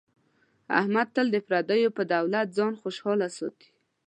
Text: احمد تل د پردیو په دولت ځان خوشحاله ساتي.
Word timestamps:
احمد 0.79 1.07
تل 1.15 1.27
د 1.33 1.37
پردیو 1.47 1.95
په 1.97 2.03
دولت 2.13 2.47
ځان 2.57 2.73
خوشحاله 2.81 3.27
ساتي. 3.37 3.69